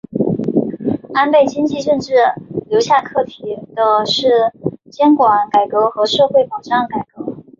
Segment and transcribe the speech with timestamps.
[1.13, 2.11] 安倍经济政策
[2.67, 4.51] 留下课题的是
[4.89, 7.23] 监管改革和社会保障改革。